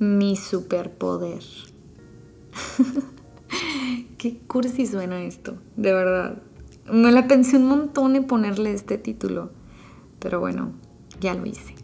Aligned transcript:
mi 0.00 0.34
superpoder. 0.34 1.42
Qué 4.18 4.38
cursi 4.48 4.86
suena 4.86 5.22
esto, 5.22 5.58
de 5.76 5.92
verdad. 5.92 6.42
Me 6.90 7.12
la 7.12 7.28
pensé 7.28 7.56
un 7.56 7.66
montón 7.66 8.16
en 8.16 8.24
ponerle 8.24 8.72
este 8.72 8.98
título, 8.98 9.50
pero 10.18 10.40
bueno, 10.40 10.72
ya 11.20 11.34
lo 11.34 11.46
hice. 11.46 11.74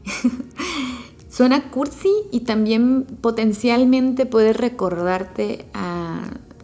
suena 1.29 1.71
cursi 1.71 2.11
y 2.33 2.41
también 2.41 3.05
potencialmente 3.05 4.27
puede 4.27 4.53
recordarte 4.55 5.67
a 5.75 6.23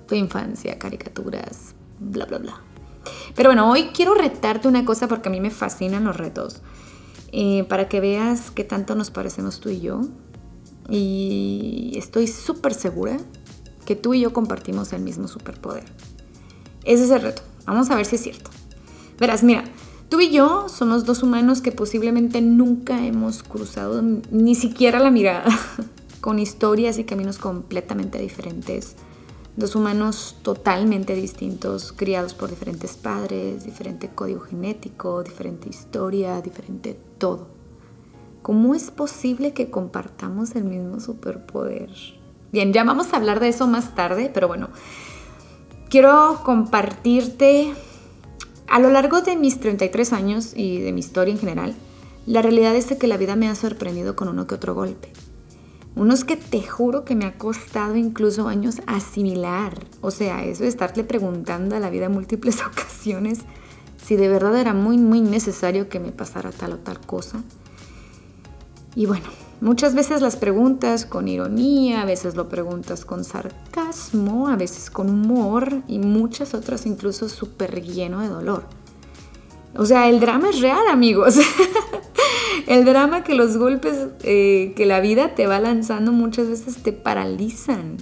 tu 0.09 0.14
infancia, 0.14 0.78
caricaturas, 0.78 1.75
bla, 2.00 2.25
bla, 2.25 2.39
bla. 2.39 2.61
Pero 3.34 3.50
bueno, 3.50 3.70
hoy 3.70 3.91
quiero 3.95 4.14
retarte 4.14 4.69
una 4.69 4.87
cosa 4.87 5.06
porque 5.06 5.28
a 5.28 5.33
mí 5.33 5.41
me 5.41 5.50
fascinan 5.50 6.05
los 6.05 6.16
retos. 6.16 6.62
Eh, 7.30 7.64
para 7.64 7.89
que 7.89 8.00
veas 8.00 8.50
qué 8.50 8.64
tanto 8.64 8.95
nos 8.95 9.11
parecemos 9.11 9.61
tú 9.61 9.69
y 9.69 9.80
yo. 9.80 10.00
Y 10.88 11.92
estoy 11.96 12.27
súper 12.27 12.74
segura 12.74 13.18
que 13.84 13.96
tú 13.96 14.14
y 14.14 14.20
yo 14.20 14.32
compartimos 14.32 14.92
el 14.92 15.02
mismo 15.02 15.28
superpoder. 15.28 15.84
Ese 16.84 17.05
es 17.05 17.10
el 17.10 17.22
reto. 17.22 17.42
Vamos 17.66 17.91
a 17.91 17.96
ver 17.96 18.06
si 18.06 18.16
es 18.16 18.22
cierto. 18.22 18.50
Verás, 19.18 19.42
mira, 19.42 19.64
tú 20.08 20.20
y 20.20 20.30
yo 20.30 20.69
somos 20.69 21.05
dos 21.05 21.22
humanos 21.22 21.61
que 21.61 21.72
posiblemente 21.72 22.41
nunca 22.41 23.05
hemos 23.05 23.42
cruzado 23.42 24.02
ni 24.30 24.55
siquiera 24.55 24.98
la 24.98 25.11
mirada, 25.11 25.44
con 26.20 26.39
historias 26.39 26.98
y 26.98 27.05
caminos 27.05 27.39
completamente 27.39 28.19
diferentes 28.19 28.96
Dos 29.55 29.77
humanos 29.77 30.36
totalmente 30.41 31.14
distintos, 31.14 31.92
criados 31.92 32.33
por 32.33 32.48
diferentes 32.48 32.96
padres, 32.96 33.64
diferente 33.64 34.08
código 34.08 34.41
genético, 34.41 35.22
diferente 35.22 35.69
historia, 35.69 36.41
diferente 36.41 36.98
todo. 37.19 37.48
¿Cómo 38.43 38.75
es 38.75 38.91
posible 38.91 39.53
que 39.53 39.71
compartamos 39.71 40.57
el 40.57 40.65
mismo 40.65 40.98
superpoder? 40.98 41.91
Bien, 42.53 42.73
ya 42.73 42.85
vamos 42.85 43.12
a 43.12 43.17
hablar 43.17 43.39
de 43.39 43.48
eso 43.48 43.69
más 43.69 43.95
tarde, 43.95 44.31
pero 44.35 44.48
bueno, 44.48 44.69
quiero 45.89 46.41
compartirte 46.45 47.73
a 48.69 48.81
lo 48.81 48.91
largo 48.91 49.20
de 49.20 49.37
mis 49.37 49.61
33 49.61 50.13
años 50.13 50.53
y 50.57 50.81
de 50.81 50.93
mi 50.93 51.01
historia 51.01 51.33
en 51.33 51.39
general, 51.39 51.75
la 52.27 52.43
realidad 52.43 52.75
es 52.75 52.87
que 52.87 53.07
la 53.07 53.17
vida 53.17 53.37
me 53.37 53.48
ha 53.48 53.55
sorprendido 53.55 54.17
con 54.17 54.29
uno 54.29 54.47
que 54.47 54.55
otro 54.55 54.75
golpe. 54.75 55.13
Unos 55.95 56.25
que 56.25 56.37
te 56.37 56.63
juro 56.63 57.05
que 57.05 57.15
me 57.15 57.27
ha 57.27 57.37
costado 57.37 57.97
incluso 57.97 58.48
años 58.48 58.81
asimilar. 58.87 59.79
O 60.01 60.11
sea, 60.11 60.45
eso 60.45 60.63
de 60.63 60.69
estarle 60.69 61.05
preguntando 61.05 61.77
a 61.77 61.81
la 61.81 61.91
vida 61.91 62.07
en 62.07 62.13
múltiples 62.13 62.63
ocasiones 62.67 63.41
si 64.03 64.17
de 64.17 64.29
verdad 64.29 64.57
era 64.57 64.73
muy, 64.73 64.98
muy 64.98 65.20
necesario 65.20 65.89
que 65.89 66.01
me 66.01 66.11
pasara 66.11 66.51
tal 66.51 66.73
o 66.73 66.79
tal 66.79 66.98
cosa. 67.01 67.43
Y 68.95 69.07
bueno, 69.07 69.27
muchas 69.61 69.95
veces 69.95 70.21
las 70.21 70.37
preguntas 70.37 71.07
con 71.07 71.29
ironía, 71.29 72.03
a 72.03 72.05
veces 72.05 72.35
lo 72.35 72.48
preguntas 72.48 73.05
con 73.05 73.25
sarcasmo, 73.25 74.48
a 74.48 74.57
veces 74.57 74.91
con 74.91 75.09
humor 75.09 75.83
y 75.89 75.98
muchas 75.98 76.55
otras 76.55 76.85
incluso 76.85 77.29
súper 77.29 77.83
lleno 77.83 78.20
de 78.20 78.29
dolor. 78.29 78.65
O 79.75 79.87
sea, 79.87 80.09
el 80.09 80.20
drama 80.20 80.51
es 80.51 80.61
real, 80.61 80.87
amigos. 80.91 81.37
el 82.67 82.85
drama 82.85 83.25
que 83.25 83.35
los 83.35 83.57
golpes 83.57 84.09
eh, 84.23 84.75
que 84.77 84.85
la 84.85 85.01
vida 85.01 85.35
te 85.35 85.47
va 85.47 85.58
lanzando 85.61 86.13
muchas 86.13 86.48
veces 86.48 86.83
te 86.83 86.92
paralizan. 86.92 87.97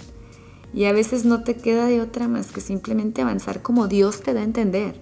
Y 0.73 0.85
a 0.85 0.93
veces 0.93 1.25
no 1.25 1.43
te 1.43 1.57
queda 1.57 1.87
de 1.87 2.01
otra 2.01 2.29
más 2.29 2.53
que 2.53 2.61
simplemente 2.61 3.23
avanzar 3.23 3.63
como 3.63 3.87
Dios 3.87 4.23
te 4.23 4.35
da 4.35 4.41
a 4.41 4.45
entender. 4.45 4.97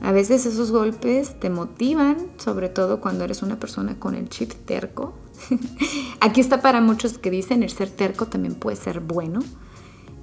A 0.00 0.12
veces 0.12 0.46
esos 0.46 0.70
golpes 0.70 1.38
te 1.40 1.50
motivan, 1.50 2.16
sobre 2.36 2.68
todo 2.68 3.00
cuando 3.00 3.24
eres 3.24 3.42
una 3.42 3.58
persona 3.58 3.98
con 3.98 4.14
el 4.14 4.28
chip 4.28 4.52
terco. 4.64 5.14
Aquí 6.20 6.40
está 6.40 6.62
para 6.62 6.80
muchos 6.80 7.18
que 7.18 7.30
dicen 7.30 7.62
el 7.62 7.70
ser 7.70 7.90
terco 7.90 8.26
también 8.26 8.54
puede 8.54 8.76
ser 8.76 9.00
bueno. 9.00 9.40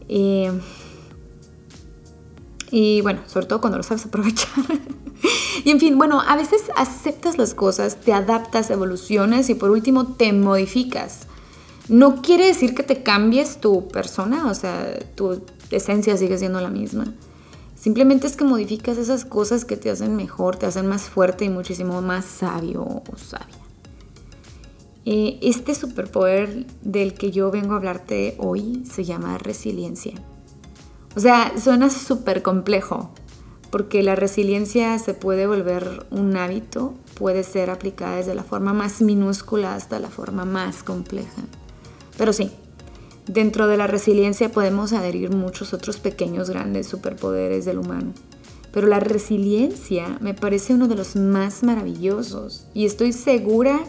Eh, 0.07 0.51
y 2.71 3.01
bueno, 3.01 3.21
sobre 3.27 3.45
todo 3.45 3.61
cuando 3.61 3.77
lo 3.77 3.83
sabes 3.83 4.05
aprovechar. 4.05 4.63
y 5.63 5.71
en 5.71 5.79
fin, 5.79 5.97
bueno, 5.97 6.21
a 6.21 6.35
veces 6.35 6.63
aceptas 6.75 7.37
las 7.37 7.53
cosas, 7.53 7.97
te 7.97 8.13
adaptas, 8.13 8.69
evolucionas 8.69 9.49
y 9.49 9.55
por 9.55 9.71
último 9.71 10.13
te 10.13 10.31
modificas. 10.33 11.27
No 11.87 12.21
quiere 12.21 12.47
decir 12.47 12.73
que 12.73 12.83
te 12.83 13.03
cambies 13.03 13.61
tu 13.61 13.87
persona, 13.89 14.47
o 14.47 14.55
sea, 14.55 14.97
tu 15.15 15.43
esencia 15.69 16.17
sigue 16.17 16.37
siendo 16.37 16.59
la 16.59 16.69
misma. 16.69 17.13
Simplemente 17.85 18.25
es 18.25 18.35
que 18.35 18.45
modificas 18.45 18.97
esas 18.97 19.25
cosas 19.25 19.63
que 19.63 19.77
te 19.77 19.91
hacen 19.91 20.15
mejor, 20.15 20.55
te 20.55 20.65
hacen 20.65 20.87
más 20.87 21.03
fuerte 21.03 21.45
y 21.45 21.49
muchísimo 21.49 22.01
más 22.01 22.25
sabio 22.25 22.81
o 22.81 23.03
sabia. 23.15 23.59
Eh, 25.05 25.37
este 25.43 25.75
superpoder 25.75 26.65
del 26.81 27.13
que 27.13 27.29
yo 27.29 27.51
vengo 27.51 27.73
a 27.73 27.77
hablarte 27.77 28.33
hoy 28.39 28.83
se 28.91 29.03
llama 29.03 29.37
resiliencia. 29.37 30.13
O 31.15 31.19
sea, 31.19 31.53
suena 31.59 31.91
súper 31.91 32.41
complejo, 32.41 33.11
porque 33.69 34.01
la 34.01 34.15
resiliencia 34.15 34.97
se 34.97 35.13
puede 35.13 35.45
volver 35.45 36.07
un 36.09 36.35
hábito, 36.37 36.95
puede 37.13 37.43
ser 37.43 37.69
aplicada 37.69 38.15
desde 38.15 38.33
la 38.33 38.43
forma 38.43 38.73
más 38.73 39.03
minúscula 39.03 39.75
hasta 39.75 39.99
la 39.99 40.09
forma 40.09 40.43
más 40.43 40.81
compleja. 40.81 41.43
Pero 42.17 42.33
sí, 42.33 42.51
dentro 43.27 43.67
de 43.67 43.77
la 43.77 43.87
resiliencia 43.87 44.51
podemos 44.51 44.93
adherir 44.93 45.31
muchos 45.31 45.73
otros 45.73 45.97
pequeños, 45.97 46.49
grandes 46.49 46.87
superpoderes 46.87 47.65
del 47.65 47.79
humano. 47.79 48.13
Pero 48.71 48.87
la 48.87 48.99
resiliencia 48.99 50.17
me 50.19 50.33
parece 50.33 50.73
uno 50.73 50.87
de 50.87 50.95
los 50.95 51.15
más 51.15 51.63
maravillosos 51.63 52.67
y 52.73 52.85
estoy 52.85 53.13
segura 53.13 53.79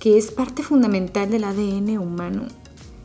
que 0.00 0.18
es 0.18 0.30
parte 0.30 0.62
fundamental 0.62 1.30
del 1.30 1.44
ADN 1.44 1.98
humano. 1.98 2.42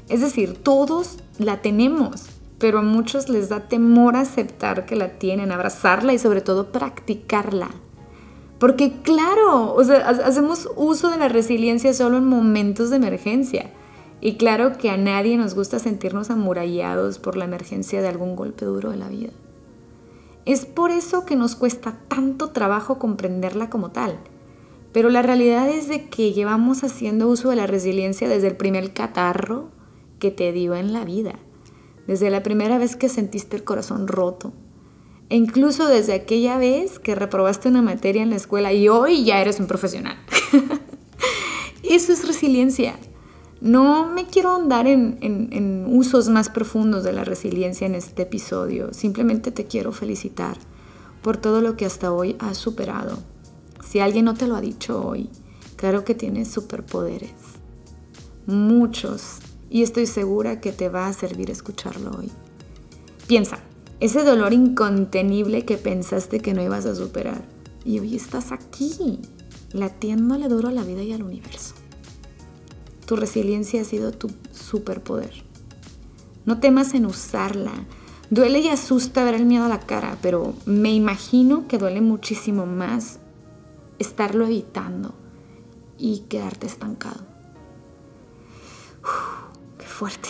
Es 0.08 0.22
decir, 0.22 0.58
todos 0.64 1.18
la 1.38 1.62
tenemos 1.62 2.30
pero 2.60 2.80
a 2.80 2.82
muchos 2.82 3.30
les 3.30 3.50
da 3.50 3.62
temor 3.62 4.16
aceptar 4.16 4.86
que 4.86 4.96
la 4.96 5.18
tienen, 5.18 5.52
abrazarla 5.52 6.14
y 6.14 6.20
sobre 6.20 6.42
todo 6.42 6.72
practicarla. 6.72 7.70
Porque 8.60 9.02
claro, 9.02 9.74
o 9.74 9.84
sea, 9.84 10.10
hacemos 10.10 10.70
uso 10.76 11.10
de 11.10 11.18
la 11.18 11.30
resiliencia 11.30 11.94
solo 11.94 12.18
en 12.18 12.28
momentos 12.28 12.90
de 12.90 12.98
emergencia. 12.98 13.72
Y 14.22 14.36
claro 14.36 14.78
que 14.78 14.90
a 14.90 14.98
nadie 14.98 15.38
nos 15.38 15.56
gusta 15.56 15.80
sentirnos 15.80 16.30
amurallados 16.30 17.20
por 17.20 17.38
la 17.38 17.46
emergencia 17.46 18.02
de 18.02 18.08
algún 18.08 18.36
golpe 18.36 18.66
duro 18.66 18.92
de 18.92 18.98
la 18.98 19.08
vida. 19.08 19.32
Es 20.46 20.66
por 20.66 20.92
eso 20.92 21.26
que 21.26 21.36
nos 21.36 21.56
cuesta 21.56 21.98
tanto 22.08 22.50
trabajo 22.50 23.00
comprenderla 23.00 23.70
como 23.70 23.92
tal. 23.92 24.20
Pero 24.92 25.10
la 25.10 25.22
realidad 25.22 25.70
es 25.70 25.88
de 25.88 26.10
que 26.10 26.34
llevamos 26.34 26.84
haciendo 26.84 27.28
uso 27.28 27.50
de 27.50 27.56
la 27.56 27.68
resiliencia 27.68 28.28
desde 28.28 28.48
el 28.48 28.58
primer 28.58 28.94
catarro 28.94 29.70
que 30.18 30.32
te 30.32 30.52
dio 30.52 30.76
en 30.76 30.92
la 30.94 31.06
vida 31.06 31.36
desde 32.10 32.32
la 32.32 32.42
primera 32.42 32.80
vez 32.80 32.96
que 32.96 33.08
sentiste 33.08 33.56
el 33.56 33.64
corazón 33.64 34.08
roto, 34.08 34.52
e 35.30 35.36
incluso 35.36 35.88
desde 35.88 36.14
aquella 36.14 36.58
vez 36.58 36.98
que 36.98 37.14
reprobaste 37.14 37.68
una 37.68 37.84
materia 37.84 38.24
en 38.24 38.32
la 38.32 38.36
escuela 38.36 38.74
y 38.74 38.90
hoy 38.90 39.24
ya 39.26 39.40
eres 39.40 39.60
un 39.60 39.68
profesional. 39.68 40.18
Eso 41.84 42.12
es 42.12 42.26
resiliencia. 42.26 42.96
No 43.62 44.08
me 44.08 44.26
quiero 44.26 44.56
andar 44.56 44.88
en, 44.88 45.18
en, 45.22 45.86
usos 45.88 46.30
más 46.30 46.50
profundos 46.50 47.04
de 47.04 47.12
la 47.12 47.26
resiliencia 47.26 47.86
en 47.86 47.96
este 47.96 48.22
episodio. 48.22 48.94
Simplemente 48.94 49.52
te 49.52 49.66
quiero 49.66 49.92
felicitar 49.92 50.58
por 51.22 51.36
todo 51.36 51.62
lo 51.62 51.76
que 51.76 51.86
hasta 51.86 52.14
hoy 52.14 52.38
has 52.40 52.58
superado. 52.58 53.20
Si 53.86 54.00
alguien 54.00 54.26
no 54.26 54.34
te 54.34 54.48
lo 54.48 54.56
ha 54.56 54.62
dicho 54.62 55.06
hoy, 55.06 55.30
claro 55.76 56.06
que 56.06 56.16
tienes 56.16 56.50
superpoderes. 56.50 57.34
Muchos 58.46 59.40
y 59.70 59.84
estoy 59.84 60.06
segura 60.06 60.62
que 60.62 60.72
te 60.72 60.88
va 60.88 61.08
a 61.08 61.14
servir 61.14 61.52
escucharlo 61.52 62.12
hoy. 62.18 62.32
Piensa, 63.28 63.60
ese 64.00 64.24
dolor 64.24 64.54
incontenible 64.54 65.66
que 65.66 65.78
pensaste 65.78 66.40
que 66.40 66.54
no 66.54 66.64
ibas 66.64 66.86
a 66.86 66.96
superar 66.96 67.44
y 67.84 68.00
hoy 68.00 68.16
estás 68.16 68.54
aquí, 68.54 69.20
latiéndole 69.74 70.48
duro 70.48 70.70
a 70.70 70.72
la 70.72 70.84
vida 70.84 71.04
y 71.04 71.12
al 71.12 71.24
universo. 71.24 71.76
Tu 73.10 73.16
resiliencia 73.16 73.82
ha 73.82 73.86
sido 73.86 74.12
tu 74.12 74.30
superpoder. 74.54 75.34
No 76.46 76.60
temas 76.60 76.94
en 76.94 77.08
usarla. 77.08 77.74
Duele 78.30 78.60
y 78.60 78.68
asusta 78.68 79.24
ver 79.24 79.34
el 79.34 79.48
miedo 79.48 79.66
a 79.66 79.70
la 79.70 79.80
cara, 79.80 80.20
pero 80.22 80.54
me 80.68 80.94
imagino 80.94 81.68
que 81.68 81.80
duele 81.80 82.02
muchísimo 82.02 82.68
más 82.68 83.18
estarlo 83.98 84.46
evitando 84.46 85.16
y 85.98 86.20
quedarte 86.30 86.68
estancado 86.68 87.30
fuerte. 90.00 90.30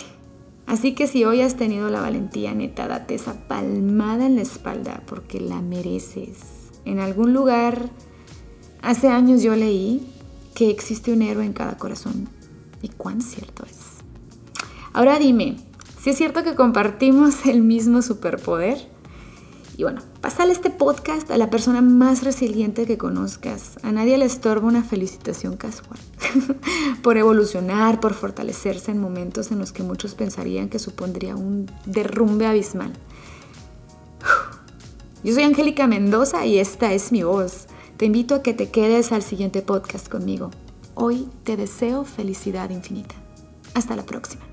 Así 0.66 0.96
que 0.96 1.06
si 1.06 1.24
hoy 1.24 1.42
has 1.42 1.56
tenido 1.56 1.90
la 1.90 2.00
valentía, 2.00 2.54
neta, 2.54 2.88
date 2.88 3.14
esa 3.14 3.46
palmada 3.46 4.26
en 4.26 4.34
la 4.34 4.42
espalda 4.42 5.02
porque 5.06 5.38
la 5.38 5.62
mereces. 5.62 6.72
En 6.84 6.98
algún 6.98 7.32
lugar, 7.32 7.88
hace 8.82 9.08
años 9.08 9.42
yo 9.42 9.54
leí 9.54 10.04
que 10.56 10.70
existe 10.70 11.12
un 11.12 11.22
héroe 11.22 11.44
en 11.44 11.52
cada 11.52 11.76
corazón. 11.76 12.28
¿Y 12.82 12.88
cuán 12.88 13.20
cierto 13.20 13.64
es? 13.64 14.00
Ahora 14.92 15.18
dime, 15.18 15.56
si 16.00 16.10
es 16.10 16.16
cierto 16.16 16.42
que 16.42 16.54
compartimos 16.54 17.44
el 17.46 17.62
mismo 17.62 18.02
superpoder 18.02 18.78
Y 19.76 19.82
bueno, 19.82 20.02
pasale 20.20 20.52
este 20.52 20.70
podcast 20.70 21.30
a 21.30 21.36
la 21.36 21.50
persona 21.50 21.80
más 21.80 22.22
resiliente 22.22 22.86
que 22.86 22.98
conozcas. 22.98 23.78
A 23.82 23.92
nadie 23.92 24.18
le 24.18 24.24
estorba 24.24 24.68
una 24.68 24.82
felicitación 24.82 25.56
casual. 25.56 25.98
por 27.02 27.16
evolucionar, 27.16 28.00
por 28.00 28.14
fortalecerse 28.14 28.90
en 28.90 29.00
momentos 29.00 29.52
en 29.52 29.58
los 29.58 29.72
que 29.72 29.82
muchos 29.82 30.14
pensarían 30.14 30.68
que 30.68 30.78
supondría 30.78 31.36
un 31.36 31.70
derrumbe 31.86 32.46
abismal. 32.46 32.92
Yo 35.22 35.34
soy 35.34 35.42
Angélica 35.42 35.86
Mendoza 35.86 36.46
y 36.46 36.58
esta 36.58 36.92
es 36.92 37.12
mi 37.12 37.22
voz. 37.22 37.66
Te 37.98 38.06
invito 38.06 38.34
a 38.34 38.42
que 38.42 38.54
te 38.54 38.70
quedes 38.70 39.12
al 39.12 39.22
siguiente 39.22 39.60
podcast 39.60 40.08
conmigo. 40.08 40.50
Hoy 41.02 41.30
te 41.44 41.56
deseo 41.56 42.04
felicidad 42.04 42.68
infinita. 42.68 43.14
Hasta 43.72 43.96
la 43.96 44.02
próxima. 44.02 44.49